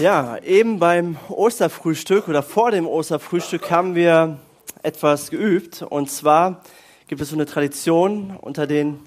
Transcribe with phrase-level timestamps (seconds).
[0.00, 4.38] Ja, eben beim Osterfrühstück oder vor dem Osterfrühstück haben wir
[4.82, 5.82] etwas geübt.
[5.82, 6.62] Und zwar
[7.06, 9.00] gibt es so eine Tradition unter den,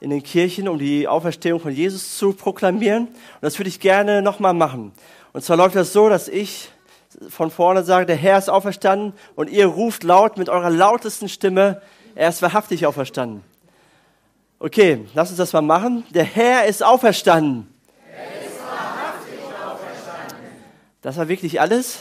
[0.00, 3.08] in den Kirchen, um die Auferstehung von Jesus zu proklamieren.
[3.08, 4.92] Und das würde ich gerne nochmal machen.
[5.34, 6.70] Und zwar läuft das so, dass ich
[7.28, 11.82] von vorne sage, der Herr ist auferstanden und ihr ruft laut mit eurer lautesten Stimme,
[12.14, 13.42] er ist wahrhaftig auferstanden.
[14.58, 16.04] Okay, lass uns das mal machen.
[16.14, 17.68] Der Herr ist auferstanden.
[21.08, 22.00] Das war wirklich alles?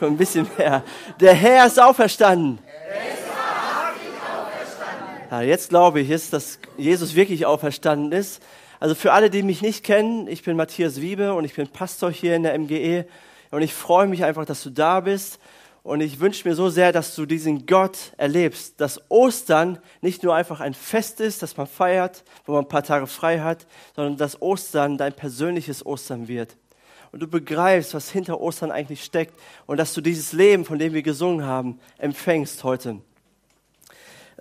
[0.00, 0.82] Ein bisschen mehr.
[1.20, 2.58] Der Herr ist auferstanden.
[5.30, 8.42] Ja, jetzt glaube ich, ist, dass Jesus wirklich auferstanden ist.
[8.80, 12.10] Also für alle, die mich nicht kennen, ich bin Matthias Wiebe und ich bin Pastor
[12.10, 13.06] hier in der MGE
[13.52, 15.38] und ich freue mich einfach, dass du da bist
[15.84, 20.34] und ich wünsche mir so sehr, dass du diesen Gott erlebst, dass Ostern nicht nur
[20.34, 24.16] einfach ein Fest ist, das man feiert, wo man ein paar Tage frei hat, sondern
[24.16, 26.56] dass Ostern dein persönliches Ostern wird
[27.12, 30.92] und du begreifst, was hinter Ostern eigentlich steckt und dass du dieses Leben, von dem
[30.92, 33.00] wir gesungen haben, empfängst heute.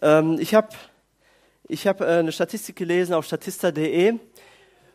[0.01, 0.69] Ähm, ich habe
[1.67, 4.15] ich hab, äh, eine Statistik gelesen auf statista.de.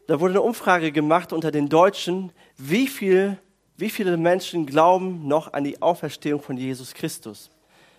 [0.07, 3.39] Da wurde eine Umfrage gemacht unter den Deutschen, wie, viel,
[3.77, 7.51] wie viele Menschen glauben noch an die Auferstehung von Jesus Christus.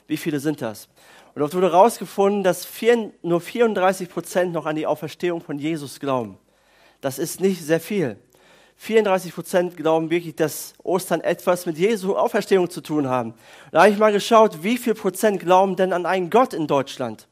[0.08, 0.89] Wie viele sind das?
[1.33, 5.99] Und dort wurde herausgefunden, dass vier, nur 34 Prozent noch an die Auferstehung von Jesus
[5.99, 6.37] glauben.
[7.02, 8.17] Das ist nicht sehr viel.
[8.84, 13.34] 34 Prozent glauben wirklich, dass Ostern etwas mit Jesu Auferstehung zu tun haben.
[13.72, 17.30] Da habe ich mal geschaut, wie viel Prozent glauben denn an einen Gott in Deutschland?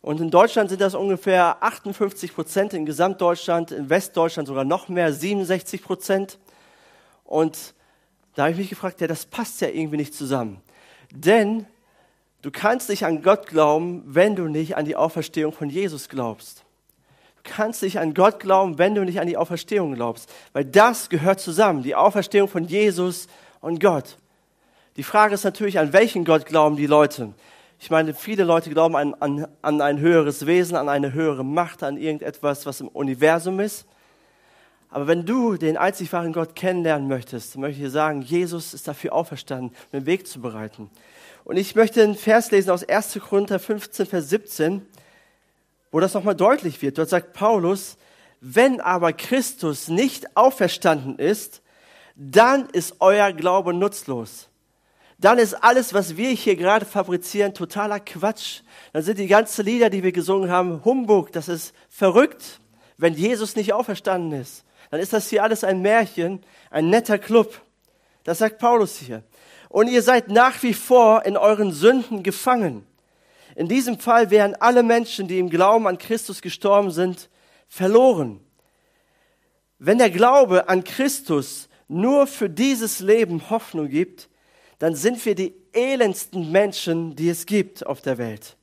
[0.00, 5.12] Und in Deutschland sind das ungefähr 58 Prozent, in Gesamtdeutschland, in Westdeutschland sogar noch mehr,
[5.12, 6.38] 67 Prozent.
[7.24, 7.74] Und
[8.34, 10.62] da habe ich mich gefragt, ja, das passt ja irgendwie nicht zusammen.
[11.10, 11.66] Denn
[12.40, 16.63] du kannst nicht an Gott glauben, wenn du nicht an die Auferstehung von Jesus glaubst
[17.44, 20.32] kannst nicht an Gott glauben, wenn du nicht an die Auferstehung glaubst.
[20.52, 23.28] Weil das gehört zusammen, die Auferstehung von Jesus
[23.60, 24.16] und Gott.
[24.96, 27.34] Die Frage ist natürlich, an welchen Gott glauben die Leute?
[27.78, 31.82] Ich meine, viele Leute glauben an, an, an ein höheres Wesen, an eine höhere Macht,
[31.82, 33.86] an irgendetwas, was im Universum ist.
[34.90, 38.86] Aber wenn du den einzig wahren Gott kennenlernen möchtest, möchte ich dir sagen, Jesus ist
[38.86, 40.88] dafür auferstanden, um den Weg zu bereiten.
[41.44, 43.18] Und ich möchte einen Vers lesen aus 1.
[43.20, 44.86] Korinther 15, Vers 17
[45.94, 46.98] wo das nochmal deutlich wird.
[46.98, 47.96] Dort sagt Paulus,
[48.40, 51.62] wenn aber Christus nicht auferstanden ist,
[52.16, 54.48] dann ist euer Glaube nutzlos.
[55.18, 58.62] Dann ist alles, was wir hier gerade fabrizieren, totaler Quatsch.
[58.92, 61.30] Dann sind die ganzen Lieder, die wir gesungen haben, Humbug.
[61.30, 62.58] Das ist verrückt,
[62.96, 64.64] wenn Jesus nicht auferstanden ist.
[64.90, 66.40] Dann ist das hier alles ein Märchen,
[66.72, 67.60] ein netter Club.
[68.24, 69.22] Das sagt Paulus hier.
[69.68, 72.84] Und ihr seid nach wie vor in euren Sünden gefangen.
[73.54, 77.28] In diesem Fall wären alle Menschen, die im Glauben an Christus gestorben sind,
[77.68, 78.40] verloren.
[79.78, 84.28] Wenn der Glaube an Christus nur für dieses Leben Hoffnung gibt,
[84.78, 88.56] dann sind wir die elendsten Menschen, die es gibt auf der Welt.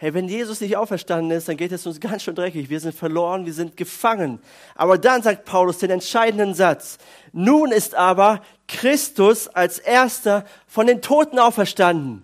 [0.00, 2.70] Hey, wenn Jesus nicht auferstanden ist, dann geht es uns ganz schön dreckig.
[2.70, 4.38] Wir sind verloren, wir sind gefangen.
[4.76, 6.98] Aber dann sagt Paulus den entscheidenden Satz.
[7.32, 12.22] Nun ist aber Christus als erster von den Toten auferstanden.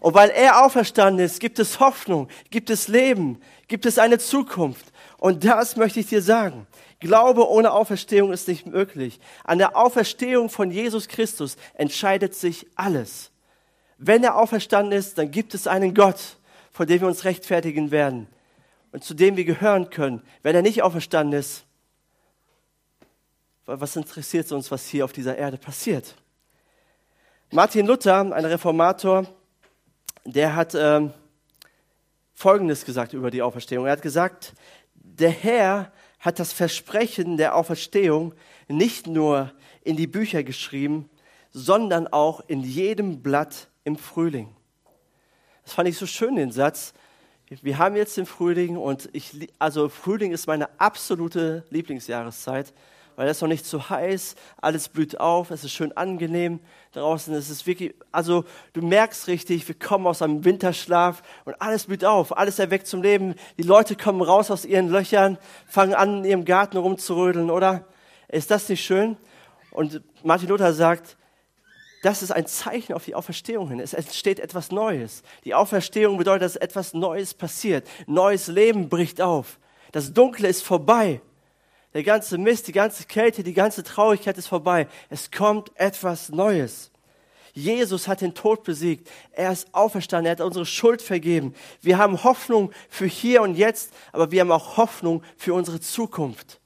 [0.00, 4.92] Und weil er auferstanden ist, gibt es Hoffnung, gibt es Leben, gibt es eine Zukunft.
[5.18, 6.66] Und das möchte ich dir sagen.
[7.00, 9.20] Glaube ohne Auferstehung ist nicht möglich.
[9.44, 13.30] An der Auferstehung von Jesus Christus entscheidet sich alles.
[13.98, 16.36] Wenn er auferstanden ist, dann gibt es einen Gott,
[16.72, 18.28] vor dem wir uns rechtfertigen werden
[18.92, 20.22] und zu dem wir gehören können.
[20.42, 21.64] Wenn er nicht auferstanden ist,
[23.64, 26.14] was interessiert uns, was hier auf dieser Erde passiert?
[27.50, 29.26] Martin Luther, ein Reformator,
[30.26, 31.12] der hat ähm,
[32.34, 33.86] Folgendes gesagt über die Auferstehung.
[33.86, 34.54] Er hat gesagt,
[34.94, 38.34] der Herr hat das Versprechen der Auferstehung
[38.68, 39.52] nicht nur
[39.82, 41.08] in die Bücher geschrieben,
[41.52, 44.54] sondern auch in jedem Blatt im Frühling.
[45.64, 46.92] Das fand ich so schön, den Satz.
[47.48, 52.74] Wir haben jetzt den Frühling und ich, also Frühling ist meine absolute Lieblingsjahreszeit
[53.16, 56.60] weil es ist noch nicht zu heiß, alles blüht auf, es ist schön angenehm
[56.92, 61.86] draußen, es ist wirklich, also du merkst richtig, wir kommen aus einem Winterschlaf und alles
[61.86, 63.34] blüht auf, alles erweckt zum Leben.
[63.58, 67.86] Die Leute kommen raus aus ihren Löchern, fangen an, in ihrem Garten rumzurödeln, oder?
[68.28, 69.16] Ist das nicht schön?
[69.70, 71.16] Und Martin Luther sagt,
[72.02, 73.80] das ist ein Zeichen auf die Auferstehung hin.
[73.80, 75.22] Es entsteht etwas Neues.
[75.44, 77.88] Die Auferstehung bedeutet, dass etwas Neues passiert.
[78.06, 79.58] Neues Leben bricht auf.
[79.92, 81.20] Das Dunkle ist vorbei.
[81.96, 84.86] Der ganze Mist, die ganze Kälte, die ganze Traurigkeit ist vorbei.
[85.08, 86.90] Es kommt etwas Neues.
[87.54, 89.08] Jesus hat den Tod besiegt.
[89.32, 90.26] Er ist auferstanden.
[90.26, 91.54] Er hat unsere Schuld vergeben.
[91.80, 96.60] Wir haben Hoffnung für hier und jetzt, aber wir haben auch Hoffnung für unsere Zukunft.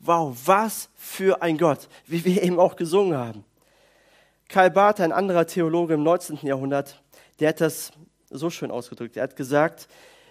[0.00, 3.44] Wow, was für ein Gott, wie wir eben auch gesungen haben.
[4.48, 6.38] Karl Barth, ein anderer Theologe im 19.
[6.42, 7.00] Jahrhundert,
[7.38, 7.92] der hat das
[8.28, 9.16] so schön ausgedrückt.
[9.16, 9.86] Er hat gesagt,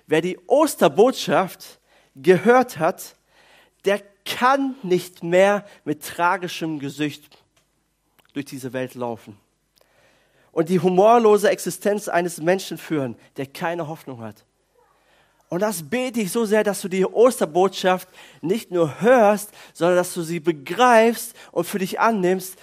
[0.06, 1.80] wer die Osterbotschaft
[2.14, 3.16] gehört hat,
[3.86, 7.38] der kann nicht mehr mit tragischem Gesicht
[8.34, 9.38] durch diese Welt laufen
[10.54, 14.46] und die humorlose Existenz eines Menschen führen, der keine Hoffnung hat.
[15.50, 18.08] Und das bete ich so sehr, dass du die Osterbotschaft
[18.42, 22.58] nicht nur hörst, sondern dass du sie begreifst und für dich annimmst.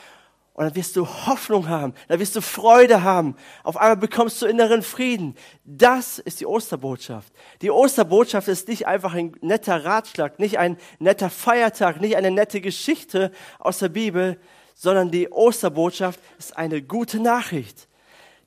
[0.61, 3.35] Und dann wirst du Hoffnung haben, dann wirst du Freude haben.
[3.65, 5.35] Auf einmal bekommst du inneren Frieden.
[5.65, 7.33] Das ist die Osterbotschaft.
[7.63, 12.61] Die Osterbotschaft ist nicht einfach ein netter Ratschlag, nicht ein netter Feiertag, nicht eine nette
[12.61, 14.39] Geschichte aus der Bibel,
[14.75, 17.89] sondern die Osterbotschaft ist eine gute Nachricht.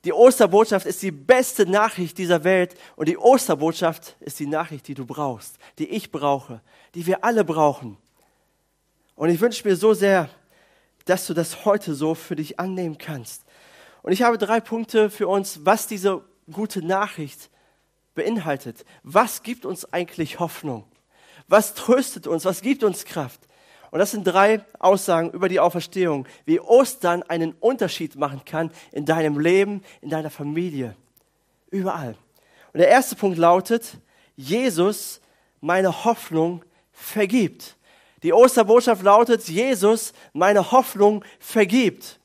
[0.04, 4.94] Die Osterbotschaft ist die beste Nachricht dieser Welt und die Osterbotschaft ist die Nachricht, die
[4.94, 6.60] du brauchst, die ich brauche,
[6.94, 7.96] die wir alle brauchen.
[9.16, 10.28] Und ich wünsche mir so sehr,
[11.04, 13.44] dass du das heute so für dich annehmen kannst.
[14.02, 17.50] Und ich habe drei Punkte für uns, was diese gute Nachricht
[18.14, 18.84] beinhaltet.
[19.02, 20.84] Was gibt uns eigentlich Hoffnung?
[21.48, 22.44] Was tröstet uns?
[22.44, 23.40] Was gibt uns Kraft?
[23.90, 29.04] Und das sind drei Aussagen über die Auferstehung, wie Ostern einen Unterschied machen kann in
[29.04, 30.96] deinem Leben, in deiner Familie,
[31.70, 32.16] überall.
[32.72, 33.98] Und der erste Punkt lautet,
[34.34, 35.20] Jesus,
[35.60, 37.76] meine Hoffnung, vergibt.
[38.24, 42.18] Die Osterbotschaft lautet, Jesus, meine Hoffnung, vergibt.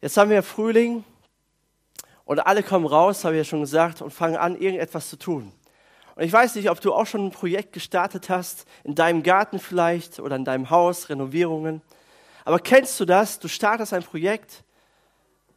[0.00, 1.02] Jetzt haben wir Frühling
[2.24, 5.52] und alle kommen raus, habe ich ja schon gesagt, und fangen an, irgendetwas zu tun.
[6.14, 9.58] Und ich weiß nicht, ob du auch schon ein Projekt gestartet hast, in deinem Garten
[9.58, 11.82] vielleicht oder in deinem Haus, Renovierungen.
[12.44, 13.40] Aber kennst du das?
[13.40, 14.62] Du startest ein Projekt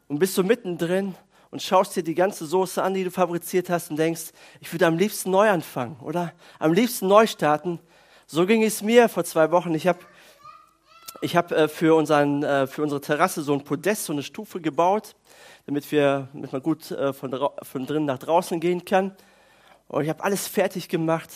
[0.08, 1.14] und bist so mittendrin
[1.52, 4.88] und schaust dir die ganze Soße an, die du fabriziert hast und denkst, ich würde
[4.88, 7.80] am liebsten neu anfangen oder am liebsten neu starten.
[8.30, 9.74] So ging es mir vor zwei Wochen.
[9.74, 10.00] Ich habe
[11.22, 15.16] ich hab, äh, für, äh, für unsere Terrasse so ein Podest, so eine Stufe gebaut,
[15.66, 19.16] damit, wir, damit man gut äh, von, von drinnen nach draußen gehen kann.
[19.88, 21.30] Und ich habe alles fertig gemacht,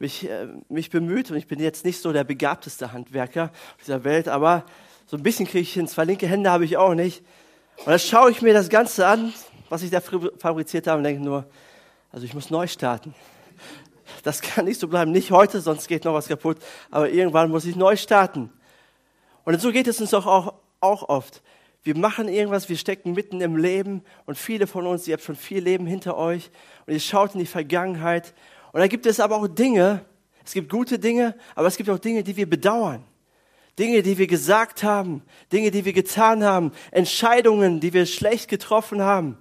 [0.00, 4.26] mich, äh, mich bemüht und ich bin jetzt nicht so der begabteste Handwerker dieser Welt,
[4.26, 4.64] aber
[5.06, 5.86] so ein bisschen kriege ich hin.
[5.86, 7.22] Zwei linke Hände habe ich auch nicht.
[7.76, 9.32] Und dann schaue ich mir das Ganze an,
[9.68, 11.46] was ich da fabriziert habe und denke nur,
[12.10, 13.14] also ich muss neu starten.
[14.22, 15.12] Das kann nicht so bleiben.
[15.12, 16.58] Nicht heute, sonst geht noch was kaputt.
[16.90, 18.50] Aber irgendwann muss ich neu starten.
[19.44, 21.42] Und so geht es uns doch auch, auch oft.
[21.84, 25.34] Wir machen irgendwas, wir stecken mitten im Leben und viele von uns, ihr habt schon
[25.34, 26.50] viel Leben hinter euch
[26.86, 28.34] und ihr schaut in die Vergangenheit.
[28.72, 30.04] Und da gibt es aber auch Dinge,
[30.44, 33.04] es gibt gute Dinge, aber es gibt auch Dinge, die wir bedauern.
[33.78, 39.02] Dinge, die wir gesagt haben, Dinge, die wir getan haben, Entscheidungen, die wir schlecht getroffen
[39.02, 39.38] haben,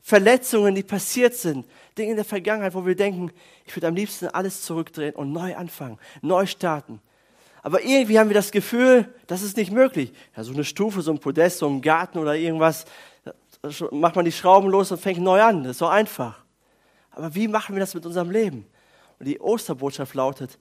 [0.00, 1.66] Verletzungen, die passiert sind,
[1.98, 3.30] Dinge in der Vergangenheit, wo wir denken,
[3.66, 7.00] ich würde am liebsten alles zurückdrehen und neu anfangen, neu starten.
[7.62, 10.12] Aber irgendwie haben wir das Gefühl, das ist nicht möglich.
[10.36, 12.86] Ja, so eine Stufe, so ein Podest, so ein Garten oder irgendwas,
[13.90, 15.64] macht man die Schrauben los und fängt neu an.
[15.64, 16.38] Das ist so einfach.
[17.10, 18.64] Aber wie machen wir das mit unserem Leben?
[19.18, 20.58] Und die Osterbotschaft lautet,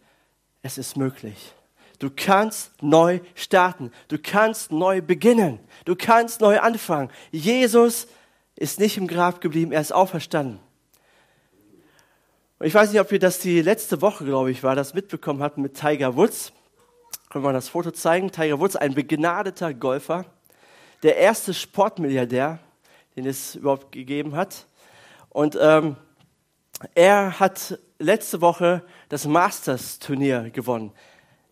[0.64, 1.54] es ist möglich.
[2.00, 3.92] Du kannst neu starten.
[4.08, 5.60] Du kannst neu beginnen.
[5.86, 7.10] Du kannst neu anfangen.
[7.32, 8.08] Jesus
[8.56, 10.60] ist nicht im Grab geblieben, er ist auferstanden.
[12.60, 15.44] Und ich weiß nicht, ob ihr das die letzte Woche, glaube ich, war, das mitbekommen
[15.44, 16.52] habt mit Tiger Woods.
[17.30, 18.32] Können wir das Foto zeigen?
[18.32, 20.26] Tiger Woods, ein begnadeter Golfer,
[21.04, 22.58] der erste Sportmilliardär,
[23.16, 24.66] den es überhaupt gegeben hat.
[25.30, 25.98] Und ähm,
[26.96, 30.94] er hat letzte Woche das Masters-Turnier gewonnen.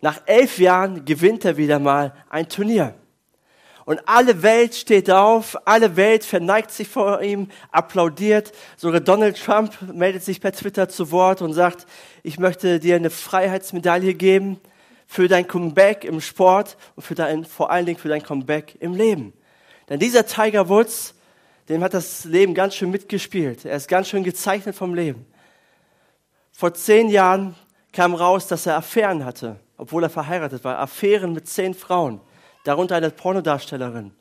[0.02, 2.96] Nach elf Jahren gewinnt er wieder mal ein Turnier.
[3.86, 8.52] Und alle Welt steht auf, alle Welt verneigt sich vor ihm, applaudiert.
[8.78, 11.86] Sogar Donald Trump meldet sich per Twitter zu Wort und sagt,
[12.24, 14.60] ich möchte dir eine Freiheitsmedaille geben
[15.06, 18.96] für dein Comeback im Sport und für dein, vor allen Dingen für dein Comeback im
[18.96, 19.34] Leben.
[19.88, 21.14] Denn dieser Tiger Woods,
[21.70, 23.66] dem hat das Leben ganz schön mitgespielt.
[23.66, 25.28] Er ist ganz schön gezeichnet vom Leben.
[26.52, 27.54] Vor zehn Jahren
[27.94, 30.80] kam raus, dass er Affären hatte, obwohl er verheiratet war.
[30.80, 32.20] Affären mit zehn Frauen,
[32.66, 34.12] darunter eine Pornodarstellerin.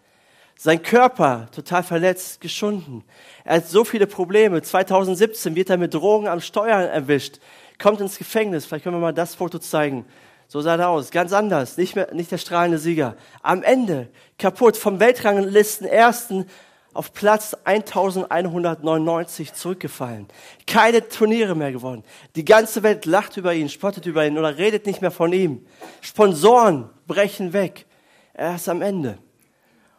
[0.56, 3.02] Sein Körper total verletzt, geschunden.
[3.42, 4.62] Er hat so viele Probleme.
[4.62, 7.40] 2017 wird er mit Drogen am Steuer erwischt,
[7.82, 8.64] kommt ins Gefängnis.
[8.64, 10.06] Vielleicht können wir mal das Foto zeigen
[10.46, 13.16] So sah er aus, ganz anders, nicht mehr, nicht der strahlende Sieger.
[13.42, 14.08] Am Ende,
[14.38, 16.46] kaputt, vom Weltranglisten ersten
[16.92, 20.28] auf Platz 1199 zurückgefallen.
[20.68, 22.04] Keine Turniere mehr gewonnen.
[22.36, 25.66] Die ganze Welt lacht über ihn, spottet über ihn oder redet nicht mehr von ihm.
[26.00, 27.86] Sponsoren brechen weg.
[28.34, 29.18] Er ist am Ende.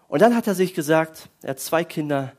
[0.07, 2.33] Und dann hat er sich gesagt, er hat zwei Kinder,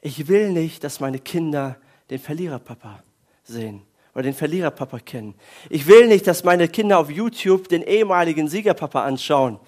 [0.00, 1.76] ich will nicht, dass meine Kinder
[2.10, 3.02] den Verliererpapa
[3.42, 3.82] sehen
[4.14, 5.34] oder den Verliererpapa kennen.
[5.70, 9.58] Ich will nicht, dass meine Kinder auf YouTube den ehemaligen Siegerpapa anschauen.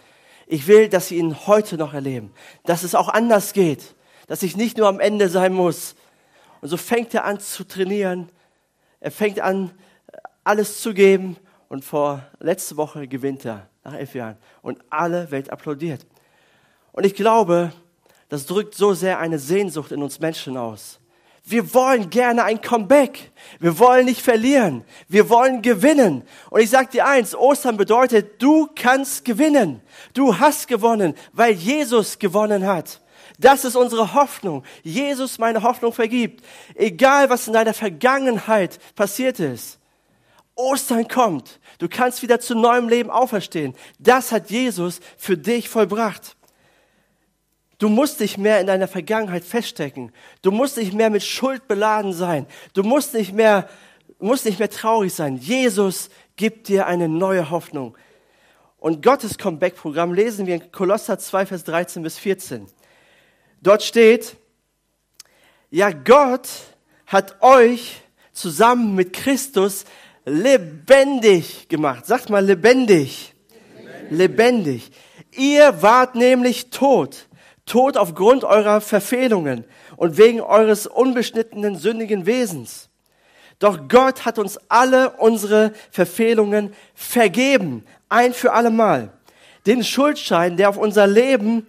[0.46, 2.32] Ich will, dass sie ihn heute noch erleben,
[2.64, 3.96] dass es auch anders geht,
[4.28, 5.96] dass ich nicht nur am Ende sein muss.
[6.60, 8.30] Und so fängt er an zu trainieren.
[9.00, 9.72] Er fängt an,
[10.44, 11.36] alles zu geben.
[11.68, 14.36] Und vor letzte Woche gewinnt er nach elf Jahren.
[14.62, 16.06] Und alle Welt applaudiert.
[16.92, 17.72] Und ich glaube,
[18.28, 20.98] das drückt so sehr eine Sehnsucht in uns Menschen aus.
[21.44, 23.30] Wir wollen gerne ein Comeback.
[23.60, 24.84] Wir wollen nicht verlieren.
[25.08, 26.24] Wir wollen gewinnen.
[26.50, 29.80] Und ich sage dir eins, Ostern bedeutet, du kannst gewinnen.
[30.12, 33.00] Du hast gewonnen, weil Jesus gewonnen hat.
[33.38, 34.64] Das ist unsere Hoffnung.
[34.82, 36.44] Jesus meine Hoffnung vergibt.
[36.74, 39.78] Egal, was in deiner Vergangenheit passiert ist.
[40.56, 41.60] Ostern kommt.
[41.78, 43.74] Du kannst wieder zu neuem Leben auferstehen.
[43.98, 46.34] Das hat Jesus für dich vollbracht.
[47.78, 50.10] Du musst nicht mehr in deiner Vergangenheit feststecken.
[50.40, 52.46] Du musst nicht mehr mit Schuld beladen sein.
[52.72, 53.68] Du musst nicht mehr,
[54.18, 55.36] musst nicht mehr traurig sein.
[55.36, 57.96] Jesus gibt dir eine neue Hoffnung.
[58.78, 62.66] Und Gottes Comeback-Programm lesen wir in Kolosser 2, Vers 13 bis 14.
[63.60, 64.36] Dort steht,
[65.70, 66.48] ja, Gott
[67.06, 68.00] hat euch
[68.32, 69.84] zusammen mit Christus
[70.26, 72.04] lebendig gemacht.
[72.04, 73.34] Sagt mal lebendig.
[74.10, 74.10] Lebendig.
[74.10, 74.90] lebendig.
[75.32, 77.28] Ihr wart nämlich tot.
[77.64, 79.64] Tot aufgrund eurer Verfehlungen
[79.96, 82.90] und wegen eures unbeschnittenen sündigen Wesens.
[83.58, 87.84] Doch Gott hat uns alle unsere Verfehlungen vergeben.
[88.08, 89.12] Ein für allemal.
[89.64, 91.66] Den Schuldschein, der auf unser Leben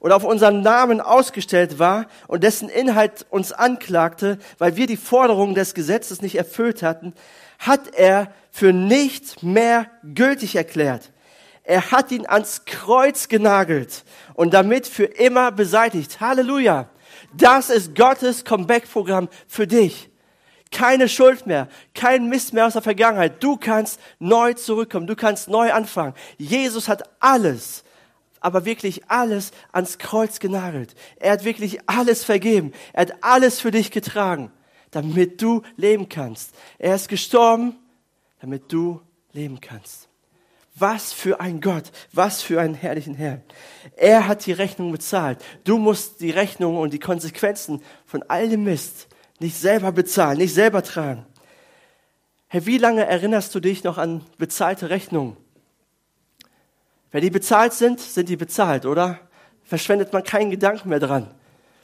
[0.00, 5.54] oder auf unseren Namen ausgestellt war und dessen Inhalt uns anklagte, weil wir die Forderungen
[5.54, 7.14] des Gesetzes nicht erfüllt hatten,
[7.60, 11.12] hat er für nicht mehr gültig erklärt.
[11.62, 16.20] Er hat ihn ans Kreuz genagelt und damit für immer beseitigt.
[16.20, 16.88] Halleluja.
[17.32, 20.10] Das ist Gottes Comeback-Programm für dich.
[20.72, 23.42] Keine Schuld mehr, kein Mist mehr aus der Vergangenheit.
[23.42, 26.14] Du kannst neu zurückkommen, du kannst neu anfangen.
[26.38, 27.84] Jesus hat alles
[28.40, 30.94] aber wirklich alles ans Kreuz genagelt.
[31.16, 32.72] Er hat wirklich alles vergeben.
[32.92, 34.50] Er hat alles für dich getragen,
[34.90, 36.54] damit du leben kannst.
[36.78, 37.76] Er ist gestorben,
[38.40, 39.00] damit du
[39.32, 40.08] leben kannst.
[40.74, 43.42] Was für ein Gott, was für einen herrlichen Herr.
[43.96, 45.44] Er hat die Rechnung bezahlt.
[45.64, 49.08] Du musst die Rechnung und die Konsequenzen von all dem Mist
[49.40, 51.26] nicht selber bezahlen, nicht selber tragen.
[52.48, 55.36] Herr, wie lange erinnerst du dich noch an bezahlte Rechnungen?
[57.10, 59.18] Wenn die bezahlt sind, sind die bezahlt, oder?
[59.64, 61.32] Verschwendet man keinen Gedanken mehr dran.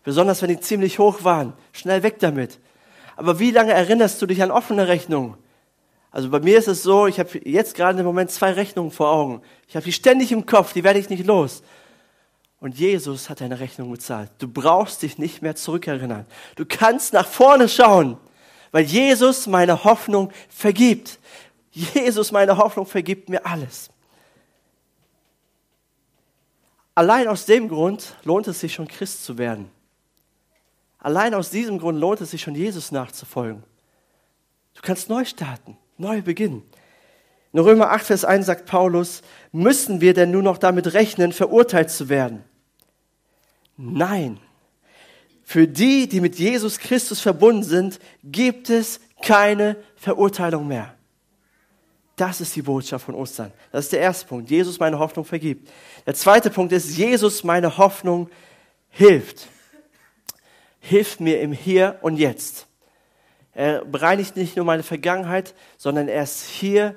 [0.04, 1.52] Besonders wenn die ziemlich hoch waren.
[1.72, 2.60] Schnell weg damit.
[3.16, 5.34] Aber wie lange erinnerst du dich an offene Rechnungen?
[6.10, 9.10] Also bei mir ist es so, ich habe jetzt gerade im Moment zwei Rechnungen vor
[9.10, 9.42] Augen.
[9.68, 11.62] Ich habe die ständig im Kopf, die werde ich nicht los.
[12.60, 14.30] Und Jesus hat deine Rechnung bezahlt.
[14.38, 16.26] Du brauchst dich nicht mehr zurückerinnern.
[16.54, 18.16] Du kannst nach vorne schauen,
[18.70, 21.18] weil Jesus meine Hoffnung vergibt.
[21.70, 23.90] Jesus meine Hoffnung vergibt mir alles.
[26.94, 29.70] Allein aus dem Grund lohnt es sich schon, Christ zu werden.
[31.06, 33.62] Allein aus diesem Grund lohnt es sich schon, Jesus nachzufolgen.
[34.74, 36.64] Du kannst neu starten, neu beginnen.
[37.52, 39.22] In Römer 8, Vers 1 sagt Paulus,
[39.52, 42.42] müssen wir denn nur noch damit rechnen, verurteilt zu werden?
[43.76, 44.40] Nein.
[45.44, 50.92] Für die, die mit Jesus Christus verbunden sind, gibt es keine Verurteilung mehr.
[52.16, 53.52] Das ist die Botschaft von Ostern.
[53.70, 54.50] Das ist der erste Punkt.
[54.50, 55.70] Jesus meine Hoffnung vergibt.
[56.04, 58.28] Der zweite Punkt ist, Jesus meine Hoffnung
[58.88, 59.46] hilft.
[60.88, 62.68] Hilft mir im Hier und Jetzt.
[63.54, 66.94] Er bereinigt nicht nur meine Vergangenheit, sondern er ist hier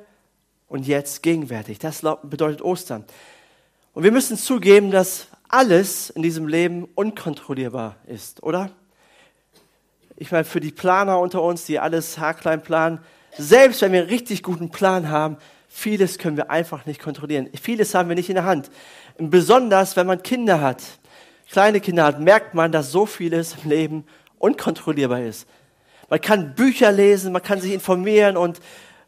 [0.67, 1.79] und jetzt gegenwärtig.
[1.79, 3.03] Das bedeutet Ostern.
[3.95, 8.69] Und wir müssen zugeben, dass alles in diesem Leben unkontrollierbar ist, oder?
[10.17, 12.99] Ich meine, für die Planer unter uns, die alles haarklein planen,
[13.39, 17.49] selbst wenn wir einen richtig guten Plan haben, vieles können wir einfach nicht kontrollieren.
[17.59, 18.69] Vieles haben wir nicht in der Hand.
[19.17, 20.83] Besonders, wenn man Kinder hat,
[21.51, 24.05] kleine Kinder hat, merkt man, dass so vieles im Leben
[24.37, 25.47] unkontrollierbar ist.
[26.09, 28.59] Man kann Bücher lesen, man kann sich informieren und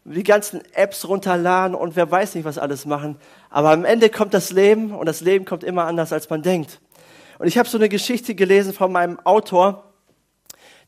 [0.04, 3.16] die ganzen Apps runterladen und wer weiß nicht, was alles machen.
[3.50, 6.80] Aber am Ende kommt das Leben und das Leben kommt immer anders, als man denkt.
[7.38, 9.92] Und ich habe so eine Geschichte gelesen von meinem Autor,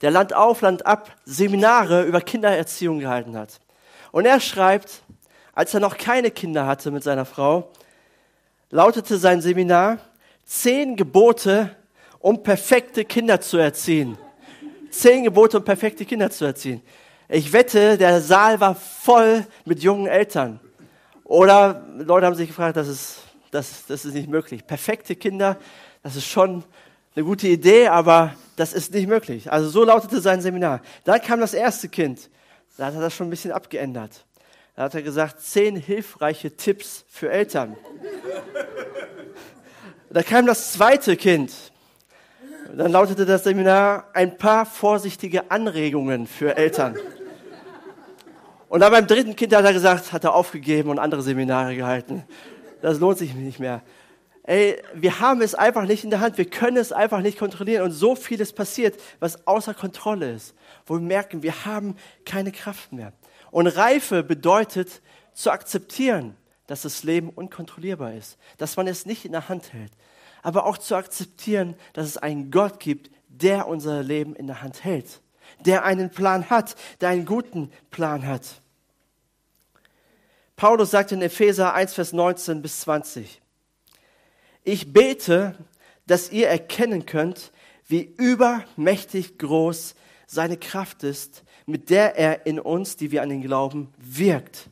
[0.02, 3.60] der Land auf, Land ab Seminare über Kindererziehung gehalten hat.
[4.10, 5.02] Und er schreibt,
[5.54, 7.70] als er noch keine Kinder hatte mit seiner Frau,
[8.70, 9.98] lautete sein Seminar
[10.44, 11.74] Zehn Gebote,
[12.18, 14.18] um perfekte Kinder zu erziehen.
[14.90, 16.82] Zehn Gebote, um perfekte Kinder zu erziehen.
[17.28, 20.60] Ich wette, der Saal war voll mit jungen Eltern.
[21.24, 23.18] Oder Leute haben sich gefragt, das ist,
[23.50, 24.66] das, das ist nicht möglich.
[24.66, 25.56] Perfekte Kinder,
[26.02, 26.62] das ist schon
[27.16, 29.50] eine gute Idee, aber das ist nicht möglich.
[29.50, 30.82] Also so lautete sein Seminar.
[31.04, 32.28] Dann kam das erste Kind.
[32.76, 34.26] Da hat er das schon ein bisschen abgeändert.
[34.76, 37.76] Da hat er gesagt, zehn hilfreiche Tipps für Eltern.
[40.14, 41.52] Da kam das zweite Kind.
[42.72, 46.96] Dann lautete das Seminar ein paar vorsichtige Anregungen für Eltern.
[48.68, 52.22] Und dann beim dritten Kind hat er gesagt, hat er aufgegeben und andere Seminare gehalten.
[52.80, 53.82] Das lohnt sich nicht mehr.
[54.44, 56.38] Ey, wir haben es einfach nicht in der Hand.
[56.38, 57.82] Wir können es einfach nicht kontrollieren.
[57.82, 60.54] Und so vieles passiert, was außer Kontrolle ist.
[60.86, 63.12] Wo wir merken, wir haben keine Kraft mehr.
[63.50, 65.02] Und Reife bedeutet
[65.32, 68.38] zu akzeptieren, dass das Leben unkontrollierbar ist.
[68.58, 69.92] Dass man es nicht in der Hand hält.
[70.42, 74.84] Aber auch zu akzeptieren, dass es einen Gott gibt, der unser Leben in der Hand
[74.84, 75.20] hält.
[75.60, 78.60] Der einen Plan hat, der einen guten Plan hat.
[80.56, 83.40] Paulus sagt in Epheser 1, Vers 19 bis 20,
[84.62, 85.56] ich bete,
[86.06, 87.52] dass ihr erkennen könnt,
[87.86, 89.94] wie übermächtig groß
[90.26, 94.70] seine Kraft ist, mit der er in uns, die wir an den Glauben, wirkt.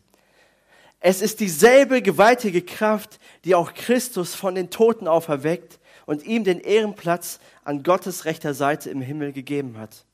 [1.04, 6.60] Es ist dieselbe gewaltige Kraft, die auch Christus von den Toten auferweckt und ihm den
[6.60, 10.04] Ehrenplatz an Gottes rechter Seite im Himmel gegeben hat.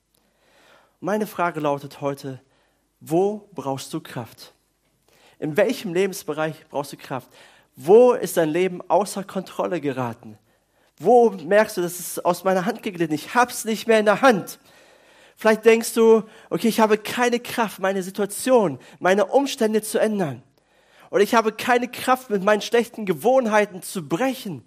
[1.00, 2.40] Meine Frage lautet heute,
[3.00, 4.54] wo brauchst du Kraft?
[5.38, 7.28] In welchem Lebensbereich brauchst du Kraft?
[7.76, 10.38] Wo ist dein Leben außer Kontrolle geraten?
[10.96, 13.12] Wo merkst du, das ist aus meiner Hand geglitten?
[13.12, 14.58] Ich hab's nicht mehr in der Hand.
[15.36, 20.42] Vielleicht denkst du, okay, ich habe keine Kraft, meine Situation, meine Umstände zu ändern.
[21.10, 24.64] Oder ich habe keine Kraft, mit meinen schlechten Gewohnheiten zu brechen.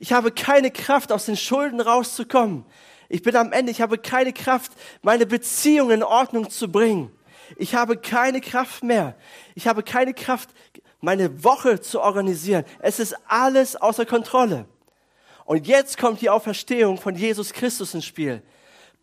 [0.00, 2.64] Ich habe keine Kraft, aus den Schulden rauszukommen.
[3.08, 7.10] Ich bin am Ende, ich habe keine Kraft, meine Beziehung in Ordnung zu bringen.
[7.56, 9.16] Ich habe keine Kraft mehr.
[9.54, 10.50] Ich habe keine Kraft,
[11.00, 12.64] meine Woche zu organisieren.
[12.80, 14.66] Es ist alles außer Kontrolle.
[15.44, 18.42] Und jetzt kommt die Auferstehung von Jesus Christus ins Spiel.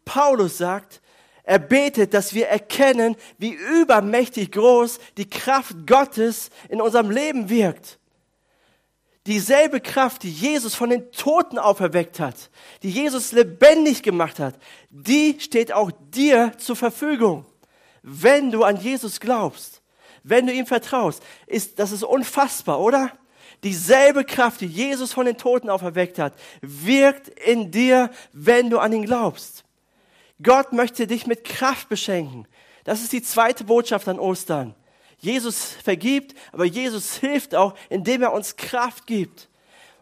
[0.03, 1.01] Paulus sagt,
[1.45, 7.99] er betet, dass wir erkennen, wie übermächtig groß die Kraft Gottes in unserem Leben wirkt.
[9.27, 12.51] Dieselbe Kraft, die Jesus von den Toten auferweckt hat,
[12.83, 14.55] die Jesus lebendig gemacht hat,
[14.89, 17.45] die steht auch dir zur Verfügung
[18.07, 19.81] wenn du an Jesus glaubst,
[20.23, 23.11] wenn du ihm vertraust, ist, das ist unfassbar, oder?
[23.63, 28.93] Dieselbe Kraft, die Jesus von den Toten auferweckt hat, wirkt in dir, wenn du an
[28.93, 29.64] ihn glaubst.
[30.41, 32.47] Gott möchte dich mit Kraft beschenken.
[32.83, 34.75] Das ist die zweite Botschaft an Ostern.
[35.17, 39.49] Jesus vergibt, aber Jesus hilft auch, indem er uns Kraft gibt.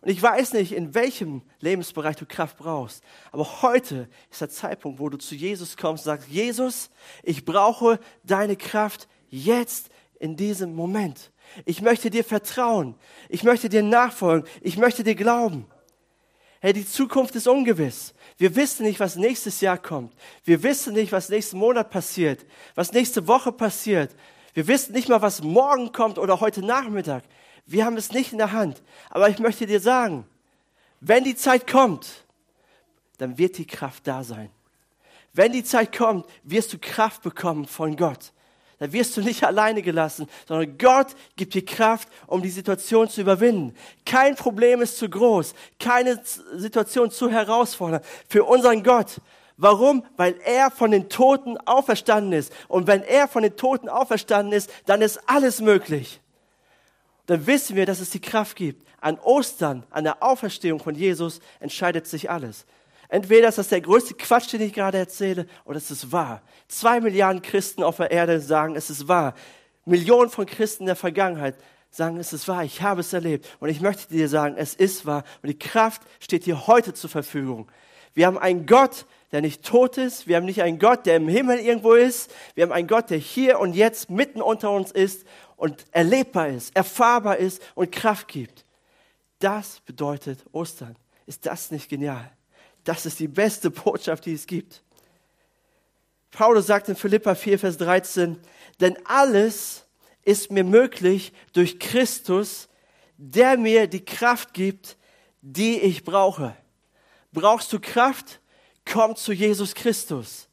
[0.02, 3.04] Und ich weiß nicht, in welchem Lebensbereich du Kraft brauchst.
[3.32, 6.89] Aber heute ist der Zeitpunkt, wo du zu Jesus kommst und sagst, Jesus,
[7.22, 11.32] ich brauche deine Kraft jetzt in diesem Moment.
[11.63, 12.96] Ich möchte dir vertrauen.
[13.30, 14.50] Ich möchte dir nachfolgen.
[14.62, 15.67] Ich möchte dir glauben.
[16.63, 18.13] Hey, die Zukunft ist ungewiss.
[18.38, 20.13] Wir wissen nicht, was nächstes Jahr kommt.
[20.45, 24.15] Wir wissen nicht, was nächsten Monat passiert, was nächste Woche passiert.
[24.54, 27.26] Wir wissen nicht mal, was morgen kommt oder heute Nachmittag.
[27.65, 28.82] Wir haben es nicht in der Hand.
[29.10, 30.26] Aber ich möchte dir sagen,
[31.02, 32.23] wenn die Zeit kommt,
[33.17, 34.49] dann wird die Kraft da sein.
[35.34, 38.32] Wenn die Zeit kommt, wirst du Kraft bekommen von Gott.
[38.84, 43.22] Da wirst du nicht alleine gelassen, sondern Gott gibt dir Kraft, um die Situation zu
[43.22, 43.74] überwinden.
[44.06, 46.22] Kein Problem ist zu groß, keine
[46.56, 49.22] Situation zu herausfordernd für unseren Gott.
[49.56, 50.04] Warum?
[50.17, 52.52] Weil er von den Toten auferstanden ist.
[52.67, 56.19] Und wenn er von den Toten auferstanden ist, dann ist alles möglich
[57.26, 58.86] dann wissen wir, dass es die Kraft gibt.
[59.00, 62.65] An Ostern, an der Auferstehung von Jesus entscheidet sich alles.
[63.13, 66.41] Entweder ist das der größte Quatsch, den ich gerade erzähle, oder es ist wahr.
[66.67, 69.36] Zwei Milliarden Christen auf der Erde sagen, es ist wahr.
[69.86, 71.56] Millionen von Christen in der Vergangenheit
[71.91, 73.47] sagen, es ist wahr, ich habe es erlebt.
[73.60, 75.26] Und ich möchte dir sagen, es ist wahr.
[75.43, 77.71] Und die Kraft steht dir heute zur Verfügung.
[78.15, 80.26] Wir haben einen Gott, der nicht tot ist.
[80.26, 82.34] Wir haben nicht einen Gott, der im Himmel irgendwo ist.
[82.56, 85.23] Wir haben einen Gott, der hier und jetzt mitten unter uns ist
[85.56, 88.65] und erlebbar ist, erfahrbar ist und Kraft gibt.
[89.38, 90.95] Das bedeutet Ostern.
[91.28, 92.32] Ist das nicht genial?
[92.84, 94.84] Das ist die beste Botschaft, die es gibt.
[96.32, 98.39] Paulus sagt in Philippa 4, Vers 13,
[98.80, 99.86] denn alles
[100.24, 102.69] ist mir möglich durch Christus,
[103.17, 104.98] der mir die Kraft gibt,
[105.41, 106.56] die ich brauche.
[107.32, 108.39] Brauchst du Kraft?
[108.86, 110.48] Komm zu Jesus Christus.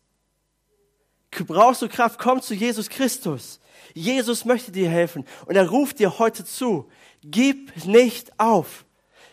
[1.47, 2.19] Brauchst du Kraft?
[2.19, 3.61] Komm zu Jesus Christus.
[3.95, 6.89] Jesus möchte dir helfen und er ruft dir heute zu.
[7.23, 8.85] Gib nicht auf.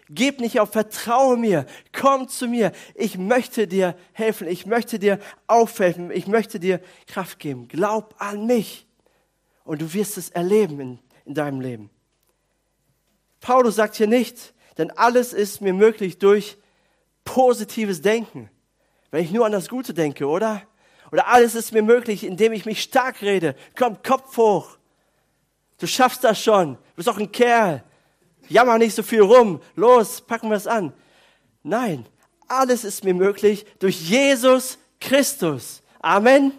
[0.10, 2.72] Gib nicht auf, vertraue mir, komm zu mir.
[2.96, 7.68] Ich möchte dir helfen, ich möchte dir aufhelfen, ich möchte dir Kraft geben.
[7.68, 8.88] Glaub an mich
[9.66, 11.90] und du wirst es erleben in, in deinem Leben.
[13.42, 16.58] Paulus sagt hier nicht, denn alles ist mir möglich durch
[17.26, 18.50] positives Denken.
[19.12, 20.62] Wenn ich nur an das Gute denke, oder?
[21.12, 23.56] Oder alles ist mir möglich, indem ich mich stark rede.
[23.78, 24.78] Komm, Kopf hoch.
[25.80, 26.76] Du schaffst das schon.
[26.76, 27.84] Du bist auch ein Kerl.
[28.50, 29.62] Jammer nicht so viel rum.
[29.76, 30.94] Los, packen wir es an.
[31.64, 32.06] Nein,
[32.48, 35.82] alles ist mir möglich durch Jesus Christus.
[36.00, 36.54] Amen.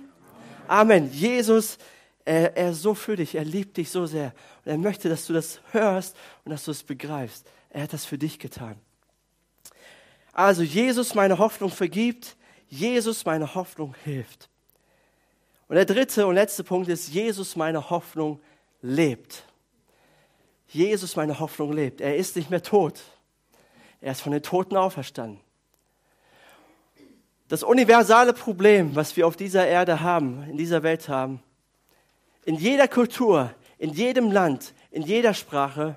[0.66, 1.10] Amen.
[1.12, 1.78] Jesus,
[2.24, 3.34] er, er ist so für dich.
[3.34, 4.34] Er liebt dich so sehr.
[4.64, 7.46] Und er möchte, dass du das hörst und dass du es begreifst.
[7.70, 8.76] Er hat das für dich getan.
[10.32, 12.36] Also Jesus meine Hoffnung vergibt,
[12.68, 14.48] Jesus meine Hoffnung hilft.
[15.68, 18.40] Und der dritte und letzte Punkt ist, Jesus meine Hoffnung
[18.80, 19.44] lebt.
[20.68, 22.00] Jesus meine Hoffnung lebt.
[22.00, 23.00] Er ist nicht mehr tot.
[24.00, 25.40] Er ist von den Toten auferstanden.
[27.48, 31.42] Das universale Problem, was wir auf dieser Erde haben, in dieser Welt haben,
[32.44, 35.96] in jeder Kultur, in jedem Land, in jeder Sprache,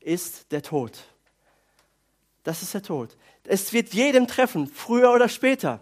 [0.00, 0.98] ist der Tod.
[2.42, 3.16] Das ist der Tod.
[3.44, 5.80] Es wird jedem treffen, früher oder später.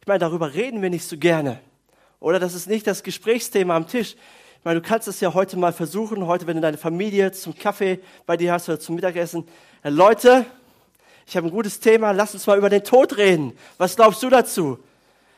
[0.00, 1.60] Ich meine, darüber reden wir nicht so gerne.
[2.20, 4.16] Oder das ist nicht das Gesprächsthema am Tisch.
[4.64, 7.98] Meine, du kannst es ja heute mal versuchen, heute, wenn du deine Familie zum Kaffee
[8.26, 9.44] bei dir hast oder zum Mittagessen.
[9.82, 10.46] Äh, Leute,
[11.26, 13.58] ich habe ein gutes Thema, lass uns mal über den Tod reden.
[13.76, 14.78] Was glaubst du dazu?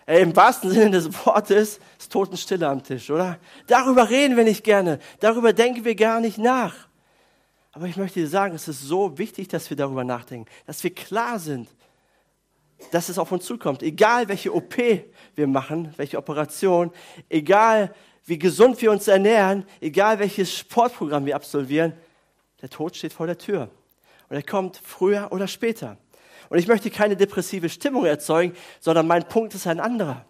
[0.04, 3.38] Äh, Im wahrsten Sinne des Wortes ist Totenstille am Tisch, oder?
[3.66, 4.98] Darüber reden wir nicht gerne.
[5.20, 6.74] Darüber denken wir gar nicht nach.
[7.72, 10.94] Aber ich möchte dir sagen, es ist so wichtig, dass wir darüber nachdenken, dass wir
[10.94, 11.70] klar sind,
[12.90, 13.82] dass es auf uns zukommt.
[13.82, 14.76] Egal welche OP
[15.34, 16.92] wir machen, welche Operation,
[17.30, 21.92] egal wie gesund wir uns ernähren, egal welches Sportprogramm wir absolvieren,
[22.62, 23.70] der Tod steht vor der Tür.
[24.28, 25.98] Und er kommt früher oder später.
[26.48, 30.24] Und ich möchte keine depressive Stimmung erzeugen, sondern mein Punkt ist ein anderer.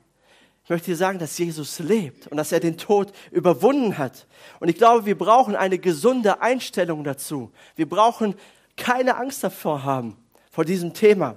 [0.64, 4.26] Ich möchte dir sagen, dass Jesus lebt und dass er den Tod überwunden hat.
[4.61, 7.52] Und ich glaube, wir brauchen eine gesunde Einstellung dazu.
[7.76, 8.35] Wir brauchen
[8.76, 10.16] keine Angst davor haben,
[10.50, 11.37] vor diesem Thema.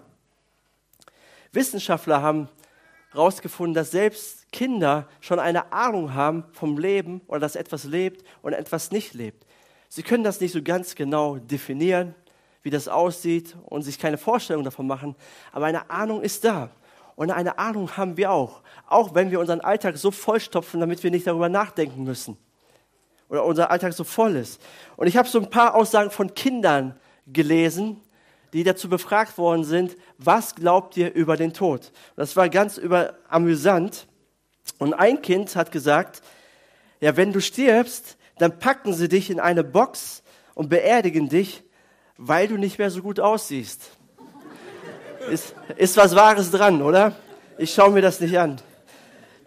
[1.51, 2.47] Wissenschaftler haben
[3.11, 8.53] herausgefunden, dass selbst Kinder schon eine Ahnung haben vom Leben oder dass etwas lebt und
[8.53, 9.45] etwas nicht lebt.
[9.89, 12.15] Sie können das nicht so ganz genau definieren,
[12.61, 15.15] wie das aussieht und sich keine Vorstellung davon machen,
[15.51, 16.69] aber eine Ahnung ist da.
[17.15, 21.09] Und eine Ahnung haben wir auch, auch wenn wir unseren Alltag so vollstopfen, damit wir
[21.09, 22.37] nicht darüber nachdenken müssen.
[23.29, 24.61] Oder unser Alltag so voll ist.
[24.97, 28.01] Und ich habe so ein paar Aussagen von Kindern gelesen,
[28.53, 31.91] die dazu befragt worden sind, was glaubt ihr über den Tod?
[32.15, 34.07] Das war ganz über amüsant.
[34.79, 36.21] Und ein Kind hat gesagt,
[36.99, 41.63] ja, wenn du stirbst, dann packen sie dich in eine Box und beerdigen dich,
[42.17, 43.91] weil du nicht mehr so gut aussiehst.
[45.29, 47.15] Ist, ist was Wahres dran, oder?
[47.57, 48.57] Ich schaue mir das nicht an.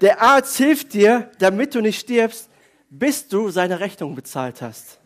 [0.01, 2.49] Der Arzt hilft dir, damit du nicht stirbst,
[2.89, 4.99] bis du seine Rechnung bezahlt hast.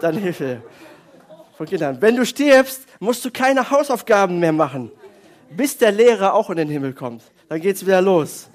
[0.00, 0.62] Dann hilft er.
[1.56, 2.00] Von Kindern.
[2.00, 4.90] Wenn du stirbst, musst du keine Hausaufgaben mehr machen,
[5.50, 7.22] bis der Lehrer auch in den Himmel kommt.
[7.48, 8.48] Dann geht's wieder los.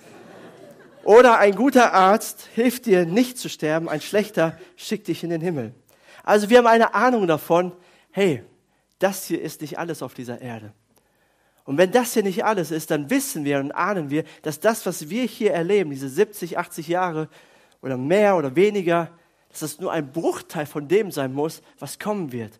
[1.10, 5.42] Oder ein guter Arzt hilft dir nicht zu sterben, ein schlechter schickt dich in den
[5.42, 5.74] Himmel.
[6.24, 7.72] Also wir haben eine Ahnung davon,
[8.12, 8.44] hey,
[9.00, 10.72] das hier ist nicht alles auf dieser Erde.
[11.66, 14.86] Und wenn das hier nicht alles ist, dann wissen wir und ahnen wir, dass das,
[14.86, 17.28] was wir hier erleben, diese 70, 80 Jahre
[17.82, 19.10] oder mehr oder weniger,
[19.50, 22.60] dass das nur ein Bruchteil von dem sein muss, was kommen wird.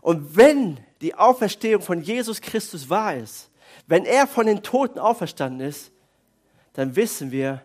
[0.00, 3.52] Und wenn die Auferstehung von Jesus Christus wahr ist,
[3.86, 5.92] wenn er von den Toten auferstanden ist,
[6.72, 7.62] dann wissen wir,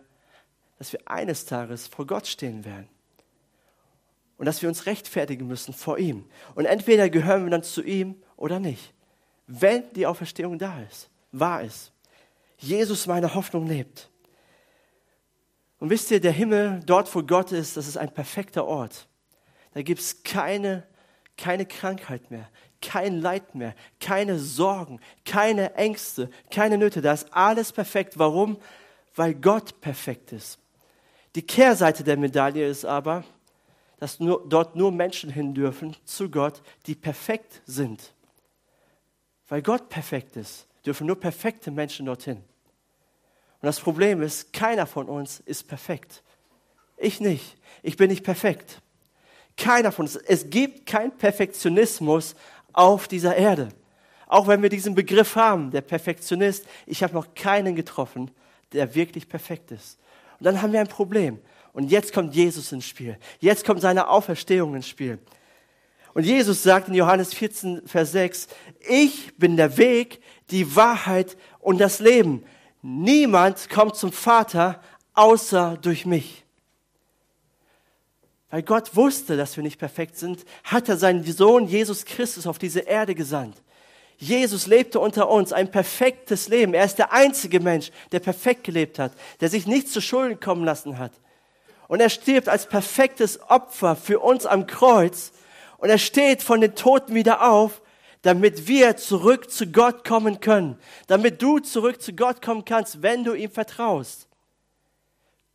[0.80, 2.88] dass wir eines Tages vor Gott stehen werden.
[4.36, 6.24] Und dass wir uns rechtfertigen müssen vor ihm.
[6.56, 8.92] Und entweder gehören wir dann zu ihm oder nicht
[9.50, 11.92] wenn die Auferstehung da ist, wahr ist.
[12.58, 14.08] Jesus meine Hoffnung lebt.
[15.78, 19.08] Und wisst ihr, der Himmel, dort wo Gott ist, das ist ein perfekter Ort.
[19.72, 20.86] Da gibt es keine,
[21.36, 22.48] keine Krankheit mehr,
[22.80, 27.00] kein Leid mehr, keine Sorgen, keine Ängste, keine Nöte.
[27.00, 28.18] Da ist alles perfekt.
[28.18, 28.58] Warum?
[29.16, 30.59] Weil Gott perfekt ist.
[31.34, 33.24] Die Kehrseite der Medaille ist aber,
[33.98, 38.12] dass nur, dort nur Menschen hin dürfen zu Gott, die perfekt sind.
[39.48, 42.36] Weil Gott perfekt ist, dürfen nur perfekte Menschen dorthin.
[42.36, 46.22] Und das Problem ist, keiner von uns ist perfekt.
[46.96, 47.56] Ich nicht.
[47.82, 48.80] Ich bin nicht perfekt.
[49.56, 50.16] Keiner von uns.
[50.16, 52.34] Es gibt keinen Perfektionismus
[52.72, 53.68] auf dieser Erde.
[54.26, 58.30] Auch wenn wir diesen Begriff haben, der Perfektionist, ich habe noch keinen getroffen,
[58.72, 59.98] der wirklich perfekt ist.
[60.40, 61.38] Und dann haben wir ein Problem.
[61.72, 63.16] Und jetzt kommt Jesus ins Spiel.
[63.38, 65.18] Jetzt kommt seine Auferstehung ins Spiel.
[66.14, 68.48] Und Jesus sagt in Johannes 14, Vers 6,
[68.88, 72.42] ich bin der Weg, die Wahrheit und das Leben.
[72.82, 74.80] Niemand kommt zum Vater
[75.14, 76.44] außer durch mich.
[78.50, 82.58] Weil Gott wusste, dass wir nicht perfekt sind, hat er seinen Sohn Jesus Christus auf
[82.58, 83.62] diese Erde gesandt.
[84.20, 86.74] Jesus lebte unter uns ein perfektes Leben.
[86.74, 90.62] Er ist der einzige Mensch, der perfekt gelebt hat, der sich nichts zu Schulden kommen
[90.62, 91.12] lassen hat.
[91.88, 95.32] Und er stirbt als perfektes Opfer für uns am Kreuz.
[95.78, 97.80] Und er steht von den Toten wieder auf,
[98.20, 100.78] damit wir zurück zu Gott kommen können.
[101.06, 104.28] Damit du zurück zu Gott kommen kannst, wenn du ihm vertraust.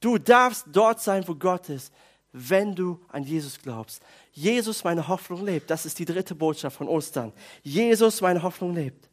[0.01, 1.93] Du darfst dort sein, wo Gott ist
[2.38, 4.01] wenn du an Jesus glaubst.
[4.36, 5.69] Jesus, meine Hoffnung lebt.
[5.69, 7.32] Das ist die dritte Botschaft von Ostern.
[7.63, 9.10] Jesus, meine Hoffnung lebt.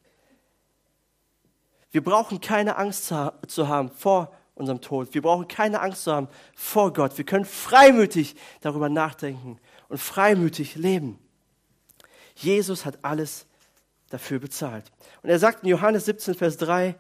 [1.93, 3.13] Wir brauchen keine Angst
[3.47, 5.15] zu haben vor unserem Tod.
[5.15, 7.17] Wir brauchen keine Angst zu haben vor Gott.
[7.17, 11.19] Wir können freimütig darüber nachdenken und freimütig leben.
[12.35, 13.47] Jesus hat alles
[14.11, 14.91] dafür bezahlt.
[15.23, 16.97] Und er sagt in Johannes 17, Vers 3,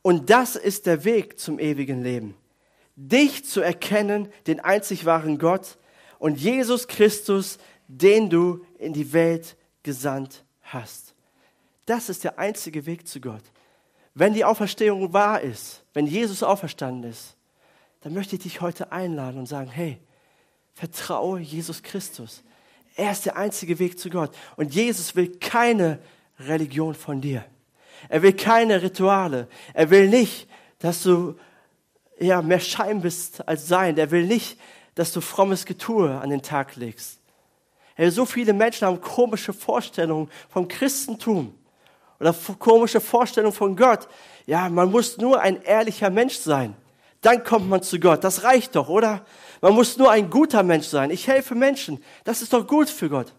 [0.00, 2.36] und das ist der Weg zum ewigen Leben
[2.96, 5.76] dich zu erkennen, den einzig wahren Gott
[6.18, 11.14] und Jesus Christus, den du in die Welt gesandt hast.
[11.86, 13.42] Das ist der einzige Weg zu Gott.
[14.14, 17.36] Wenn die Auferstehung wahr ist, wenn Jesus auferstanden ist,
[18.00, 19.98] dann möchte ich dich heute einladen und sagen, hey,
[20.74, 22.42] vertraue Jesus Christus.
[22.96, 24.34] Er ist der einzige Weg zu Gott.
[24.56, 25.98] Und Jesus will keine
[26.38, 27.44] Religion von dir.
[28.08, 29.48] Er will keine Rituale.
[29.74, 30.48] Er will nicht,
[30.78, 31.36] dass du
[32.18, 33.96] ja, mehr Schein bist als Sein.
[33.96, 34.58] Der will nicht,
[34.96, 37.20] dass du frommes Getue an den Tag legst.
[37.96, 41.54] Ja, so viele Menschen haben komische Vorstellungen vom Christentum
[42.18, 44.08] oder komische Vorstellungen von Gott.
[44.46, 46.74] Ja, man muss nur ein ehrlicher Mensch sein.
[47.20, 48.24] Dann kommt man zu Gott.
[48.24, 49.24] Das reicht doch, oder?
[49.60, 51.10] Man muss nur ein guter Mensch sein.
[51.10, 52.02] Ich helfe Menschen.
[52.24, 53.32] Das ist doch gut für Gott.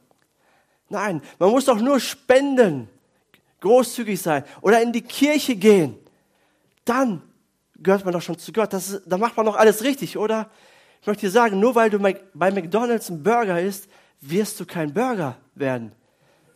[0.90, 2.88] Nein, man muss doch nur spenden,
[3.62, 5.98] großzügig sein oder in die Kirche gehen.
[6.86, 7.22] Dann
[7.76, 8.70] gehört man doch schon zu Gott.
[9.06, 10.50] Da macht man doch alles richtig, oder?
[11.02, 13.88] Ich möchte dir sagen, nur weil du bei McDonald's ein Burger isst,
[14.22, 15.92] wirst du kein Burger werden.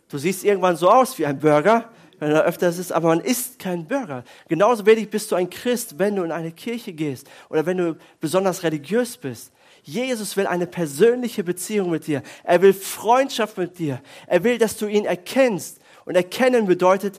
[0.08, 3.58] Du siehst irgendwann so aus wie ein Burger, wenn er öfters ist, aber man isst
[3.58, 4.24] kein Burger.
[4.48, 7.96] Genauso wenig bist du ein Christ, wenn du in eine Kirche gehst oder wenn du
[8.20, 9.52] besonders religiös bist.
[9.82, 12.22] Jesus will eine persönliche Beziehung mit dir.
[12.44, 14.00] Er will Freundschaft mit dir.
[14.26, 15.80] Er will, dass du ihn erkennst.
[16.04, 17.18] Und erkennen bedeutet,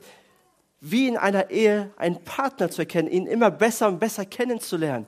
[0.80, 5.06] wie in einer Ehe einen Partner zu erkennen, ihn immer besser und besser kennenzulernen.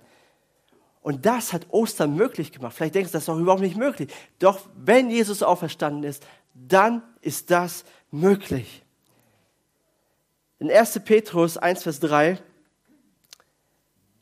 [1.06, 2.74] Und das hat Ostern möglich gemacht.
[2.74, 4.12] Vielleicht denkst du, das ist doch überhaupt nicht möglich.
[4.40, 8.82] Doch wenn Jesus auferstanden ist, dann ist das möglich.
[10.58, 10.98] In 1.
[11.04, 12.38] Petrus 1, Vers 3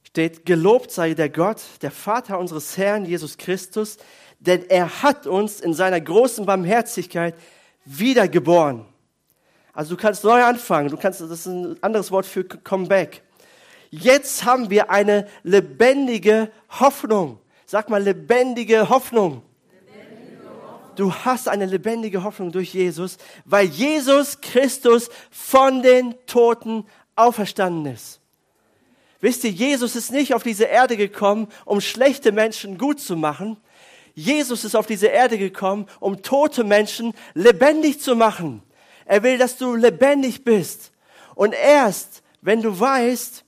[0.03, 3.97] steht, gelobt sei der Gott, der Vater unseres Herrn Jesus Christus,
[4.39, 7.35] denn er hat uns in seiner großen Barmherzigkeit
[7.87, 8.85] wiedergeboren
[9.75, 10.89] also du kannst neu anfangen.
[10.89, 13.23] Du kannst, das ist ein anderes Wort für Comeback.
[14.01, 17.39] Jetzt haben wir eine lebendige Hoffnung.
[17.65, 19.43] Sag mal lebendige Hoffnung.
[20.97, 28.21] Du hast eine lebendige Hoffnung durch Jesus, weil Jesus Christus von den Toten auferstanden ist.
[29.21, 33.57] Wisst ihr, Jesus ist nicht auf diese Erde gekommen, um schlechte Menschen gut zu machen.
[34.15, 38.63] Jesus ist auf diese Erde gekommen, um tote Menschen lebendig zu machen.
[39.05, 40.93] Er will, dass du lebendig bist.
[41.35, 43.45] Und erst, wenn du weißt,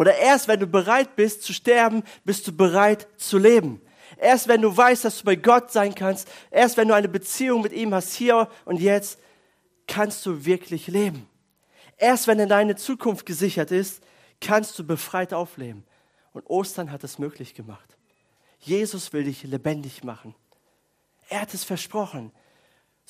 [0.00, 3.82] oder erst, wenn du bereit bist zu sterben, bist du bereit zu leben.
[4.16, 7.60] Erst wenn du weißt, dass du bei Gott sein kannst, erst wenn du eine Beziehung
[7.60, 9.18] mit ihm hast, hier und jetzt,
[9.86, 11.28] kannst du wirklich leben.
[11.98, 14.02] Erst wenn deine Zukunft gesichert ist,
[14.40, 15.84] kannst du befreit aufleben.
[16.32, 17.98] Und Ostern hat es möglich gemacht.
[18.58, 20.34] Jesus will dich lebendig machen.
[21.28, 22.32] Er hat es versprochen.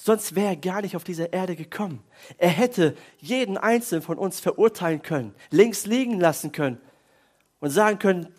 [0.03, 2.03] Sonst wäre er gar nicht auf diese Erde gekommen.
[2.39, 6.81] Er hätte jeden einzelnen von uns verurteilen können, links liegen lassen können
[7.59, 8.35] und sagen können,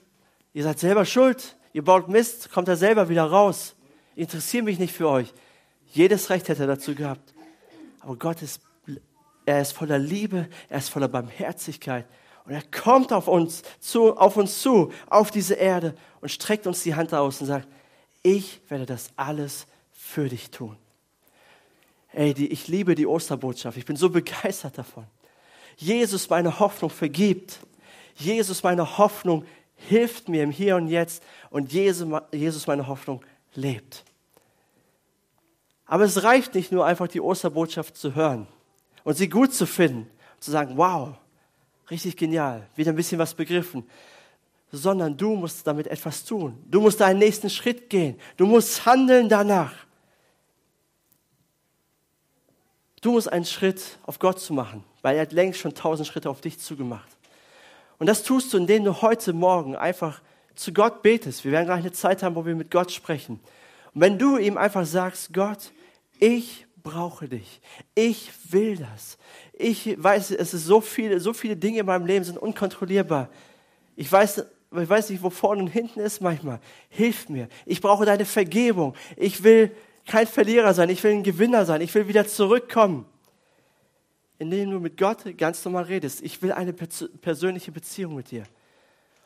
[0.53, 3.75] ihr seid selber schuld, ihr baut Mist, kommt da selber wieder raus.
[4.15, 5.31] Ich interessiere mich nicht für euch.
[5.93, 7.35] Jedes Recht hätte er dazu gehabt.
[7.99, 8.59] Aber Gott ist,
[9.45, 12.07] er ist voller Liebe, er ist voller Barmherzigkeit.
[12.43, 16.81] Und er kommt auf uns zu, auf uns zu, auf diese Erde und streckt uns
[16.81, 17.67] die Hand aus und sagt,
[18.23, 20.75] ich werde das alles für dich tun.
[22.13, 23.77] Ey, die, ich liebe die Osterbotschaft.
[23.77, 25.05] Ich bin so begeistert davon.
[25.77, 27.59] Jesus, meine Hoffnung vergibt.
[28.15, 29.45] Jesus, meine Hoffnung
[29.75, 31.23] hilft mir im Hier und Jetzt.
[31.49, 33.23] Und Jesus, meine Hoffnung
[33.55, 34.03] lebt.
[35.85, 38.47] Aber es reicht nicht nur einfach die Osterbotschaft zu hören
[39.03, 40.09] und sie gut zu finden.
[40.39, 41.15] Zu sagen, wow,
[41.89, 43.83] richtig genial, wieder ein bisschen was begriffen.
[44.71, 46.57] sondern du musst damit etwas tun.
[46.65, 48.17] Du musst deinen nächsten Schritt gehen.
[48.37, 49.73] Du musst handeln danach.
[53.01, 56.29] Du musst einen Schritt auf Gott zu machen, weil er hat längst schon tausend Schritte
[56.29, 57.09] auf dich zugemacht.
[57.97, 60.21] Und das tust du, indem du heute Morgen einfach
[60.55, 61.43] zu Gott betest.
[61.43, 63.39] Wir werden gleich eine Zeit haben, wo wir mit Gott sprechen.
[63.93, 65.71] Und wenn du ihm einfach sagst, Gott,
[66.19, 67.61] ich brauche dich.
[67.95, 69.17] Ich will das.
[69.53, 73.29] Ich weiß, es ist so viele, so viele Dinge in meinem Leben sind unkontrollierbar.
[73.95, 74.45] Ich weiß,
[74.79, 76.59] ich weiß nicht, wo vorne und hinten ist manchmal.
[76.89, 77.47] Hilf mir.
[77.65, 78.95] Ich brauche deine Vergebung.
[79.17, 79.71] Ich will
[80.05, 80.89] kein Verlierer sein.
[80.89, 81.81] Ich will ein Gewinner sein.
[81.81, 83.05] Ich will wieder zurückkommen.
[84.39, 86.21] Indem du mit Gott ganz normal redest.
[86.21, 88.43] Ich will eine persönliche Beziehung mit dir.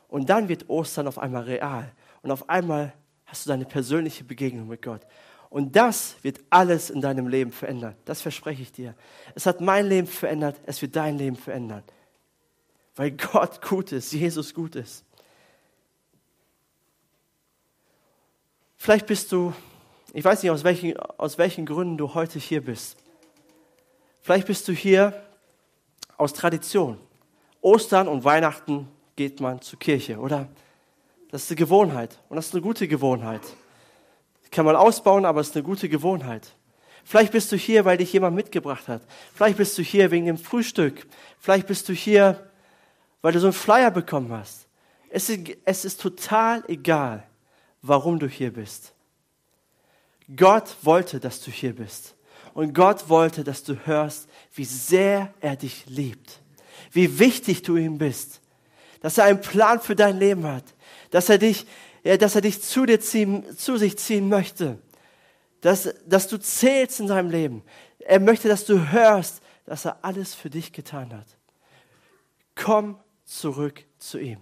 [0.08, 1.92] Und dann wird Ostern auf einmal real.
[2.22, 2.94] Und auf einmal
[3.26, 5.02] hast du deine persönliche Begegnung mit Gott.
[5.50, 7.96] Und das wird alles in deinem Leben verändern.
[8.04, 8.94] Das verspreche ich dir.
[9.36, 11.84] Es hat mein Leben verändert, es wird dein Leben verändern.
[12.96, 15.06] Weil Gott gut ist, Jesus gut ist.
[18.76, 19.54] Vielleicht bist du,
[20.16, 22.96] ich weiß nicht, aus welchen, aus welchen Gründen du heute hier bist.
[24.22, 25.14] Vielleicht bist du hier
[26.16, 26.98] aus Tradition.
[27.60, 30.48] Ostern und Weihnachten geht man zur Kirche, oder?
[31.32, 33.42] Das ist eine Gewohnheit und das ist eine gute Gewohnheit.
[34.52, 36.48] Kann man ausbauen, aber es ist eine gute Gewohnheit.
[37.04, 39.02] Vielleicht bist du hier, weil dich jemand mitgebracht hat.
[39.34, 41.08] Vielleicht bist du hier wegen dem Frühstück.
[41.40, 42.50] Vielleicht bist du hier,
[43.22, 44.66] weil du so einen Flyer bekommen hast.
[45.10, 47.28] Es ist, es ist total egal,
[47.82, 48.95] warum du hier bist.
[50.36, 52.16] Gott wollte, dass du hier bist.
[52.54, 56.40] Und Gott wollte, dass du hörst, wie sehr er dich liebt.
[56.92, 58.42] Wie wichtig du ihm bist
[59.06, 60.64] dass er einen Plan für dein Leben hat,
[61.12, 61.68] dass er dich,
[62.04, 64.80] dass er dich zu, dir ziehen, zu sich ziehen möchte,
[65.62, 67.62] dass, dass du zählst in seinem Leben.
[68.00, 71.28] Er möchte, dass du hörst, dass er alles für dich getan hat.
[72.56, 74.40] Komm zurück zu ihm.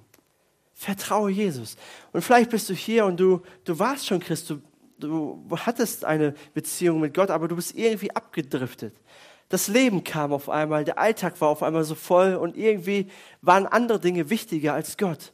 [0.73, 1.75] Vertraue Jesus.
[2.13, 4.61] Und vielleicht bist du hier und du, du warst schon Christ, du,
[5.07, 8.93] du hattest eine Beziehung mit Gott, aber du bist irgendwie abgedriftet
[9.53, 13.11] das Leben kam auf einmal, der Alltag war auf einmal so voll und irgendwie
[13.43, 15.31] waren andere Dinge wichtiger als Gott.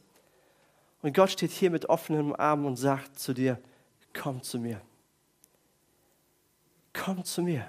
[1.00, 3.58] Und Gott steht hier mit offenen Armen und sagt zu dir,
[4.12, 4.82] komm zu mir.
[6.92, 7.66] Komm zu mir.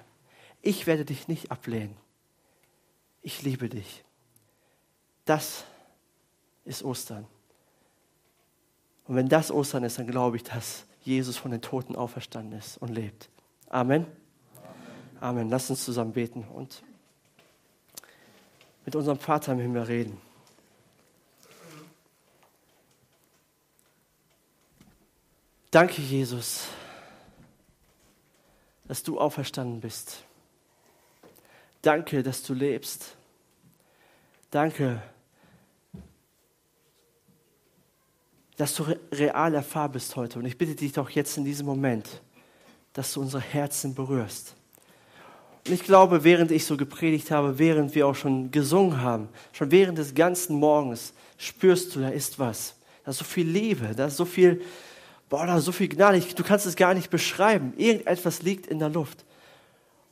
[0.62, 1.96] Ich werde dich nicht ablehnen.
[3.22, 4.04] Ich liebe dich.
[5.24, 5.64] Das
[6.66, 7.26] ist Ostern.
[9.06, 12.78] Und wenn das Ostern ist, dann glaube ich, dass Jesus von den Toten auferstanden ist
[12.78, 13.30] und lebt.
[13.70, 14.06] Amen.
[15.20, 15.50] Amen.
[15.50, 16.84] Lass uns zusammen beten und
[18.86, 20.20] mit unserem Vater im Himmel reden.
[25.72, 26.68] Danke, Jesus,
[28.86, 30.26] dass du auferstanden bist.
[31.82, 33.16] Danke, dass du lebst.
[34.50, 35.02] Danke,
[38.58, 40.40] dass du real erfahr bist heute.
[40.40, 42.22] Und ich bitte dich doch jetzt in diesem Moment,
[42.94, 44.56] dass du unsere Herzen berührst.
[45.66, 49.72] Und ich glaube, während ich so gepredigt habe, während wir auch schon gesungen haben, schon
[49.72, 52.76] während des ganzen Morgens, spürst du, da ist was.
[53.04, 54.62] Da ist so viel Liebe, da ist so viel,
[55.30, 56.20] boah, da ist so viel Gnade.
[56.20, 57.74] Du kannst es gar nicht beschreiben.
[57.78, 59.24] Irgendetwas liegt in der Luft.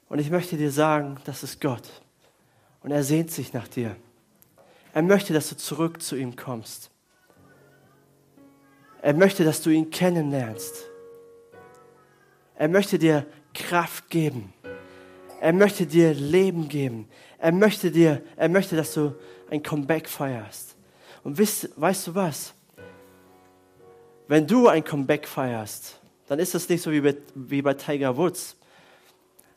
[0.08, 1.88] Und ich möchte dir sagen, das ist Gott.
[2.82, 3.96] Und er sehnt sich nach dir.
[4.94, 6.90] Er möchte, dass du zurück zu ihm kommst.
[9.02, 10.86] Er möchte, dass du ihn kennenlernst.
[12.56, 14.54] Er möchte dir Kraft geben.
[15.40, 17.08] Er möchte dir Leben geben.
[17.38, 19.16] Er möchte dir, er möchte, dass du
[19.50, 20.76] ein Comeback feierst.
[21.24, 22.54] Und weißt, weißt du was?
[24.28, 28.16] Wenn du ein Comeback feierst, dann ist das nicht so wie bei, wie bei Tiger
[28.18, 28.58] Woods,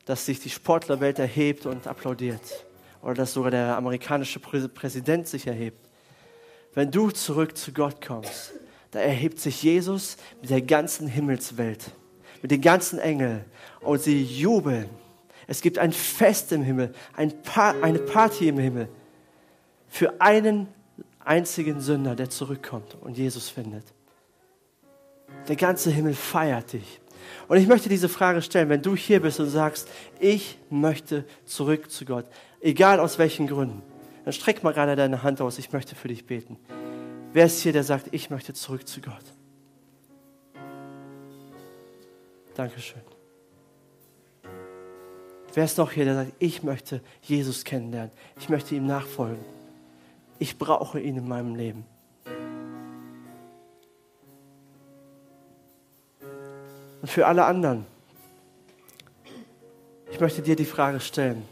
[0.05, 2.65] dass sich die Sportlerwelt erhebt und applaudiert.
[3.03, 5.89] Oder dass sogar der amerikanische Präsident sich erhebt.
[6.75, 8.53] Wenn du zurück zu Gott kommst,
[8.93, 11.91] da erhebt sich Jesus mit der ganzen Himmelswelt,
[12.41, 13.45] mit den ganzen Engeln
[13.81, 14.89] und sie jubeln
[15.47, 18.89] es gibt ein Fest im Himmel, ein pa eine Party im Himmel
[19.89, 20.69] für einen
[21.25, 23.85] einzigen Sünder, der zurückkommt und Jesus findet.
[25.49, 27.01] Der ganze Himmel feiert dich.
[27.49, 29.89] Und ich möchte diese Frage stellen, wenn du hier bist und sagst,
[30.21, 32.25] ich möchte zurück zu Gott,
[32.61, 33.83] egal aus welchen Gründen,
[34.25, 36.57] dann streck mal gerade deine Hand aus, ich möchte für dich beten.
[37.33, 39.25] Wer ist hier, der sagt, ich möchte zurück zu Gott?
[42.55, 43.01] Dankeschön.
[45.55, 48.11] Wer ist noch hier, der sagt, ich möchte Jesus kennenlernen.
[48.39, 49.45] Ich möchte ihm nachfolgen.
[50.39, 51.87] Ich brauche ihn in meinem Leben.
[57.01, 57.87] Und für alle anderen,
[60.11, 61.43] ich möchte dir die Frage stellen,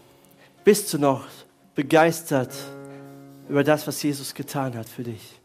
[0.62, 1.26] bist du noch
[1.74, 2.53] begeistert
[3.49, 5.39] über das, was Jesus getan hat für dich?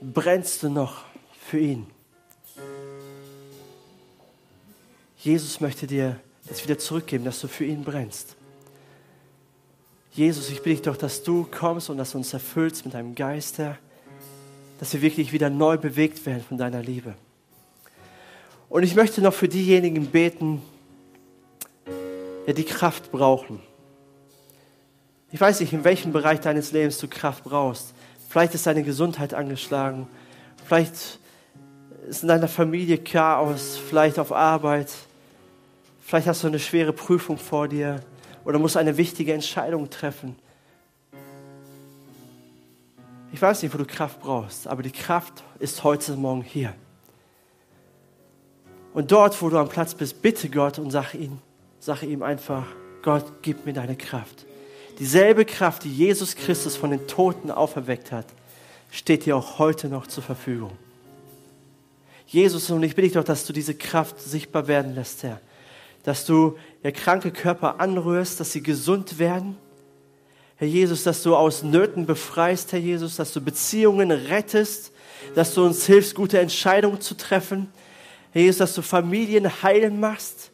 [0.00, 1.04] Brennst du noch
[1.48, 1.86] für ihn?
[5.18, 8.36] Jesus möchte dir das wieder zurückgeben, dass du für ihn brennst.
[10.12, 13.14] Jesus, ich bitte dich doch, dass du kommst und dass du uns erfüllst mit deinem
[13.14, 13.76] Geist, Herr,
[14.78, 17.14] dass wir wirklich wieder neu bewegt werden von deiner Liebe.
[18.68, 20.62] Und ich möchte noch für diejenigen beten,
[22.46, 23.60] die die Kraft brauchen.
[25.32, 27.92] Ich weiß nicht, in welchem Bereich deines Lebens du Kraft brauchst.
[28.28, 30.06] Vielleicht ist deine Gesundheit angeschlagen.
[30.64, 31.18] Vielleicht
[32.08, 33.76] ist in deiner Familie Chaos.
[33.76, 34.92] Vielleicht auf Arbeit.
[36.00, 38.00] Vielleicht hast du eine schwere Prüfung vor dir
[38.44, 40.36] oder musst eine wichtige Entscheidung treffen.
[43.32, 46.72] Ich weiß nicht, wo du Kraft brauchst, aber die Kraft ist heute Morgen hier.
[48.94, 51.38] Und dort, wo du am Platz bist, bitte Gott und sag ihm,
[51.80, 52.64] sag ihm einfach,
[53.02, 54.46] Gott, gib mir deine Kraft.
[54.98, 58.26] Dieselbe Kraft, die Jesus Christus von den Toten auferweckt hat,
[58.90, 60.72] steht dir auch heute noch zur Verfügung.
[62.26, 65.40] Jesus, und ich bitte dich doch, dass du diese Kraft sichtbar werden lässt, Herr
[66.06, 69.56] dass du ja, kranke Körper anrührst, dass sie gesund werden.
[70.54, 74.92] Herr Jesus, dass du aus Nöten befreist, Herr Jesus, dass du Beziehungen rettest,
[75.34, 77.72] dass du uns hilfst, gute Entscheidungen zu treffen.
[78.30, 80.52] Herr Jesus, dass du Familien heilen machst,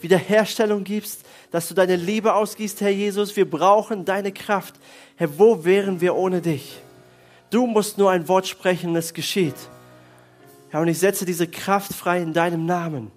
[0.00, 1.25] Wiederherstellung gibst,
[1.56, 3.34] dass du deine Liebe ausgießt, Herr Jesus.
[3.34, 4.74] Wir brauchen deine Kraft.
[5.16, 6.82] Herr, wo wären wir ohne dich?
[7.48, 9.54] Du musst nur ein Wort sprechen und es geschieht.
[10.68, 13.10] Herr, und ich setze diese Kraft frei in deinem Namen.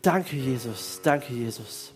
[0.00, 1.00] Danke, Jesus.
[1.02, 1.93] Danke, Jesus.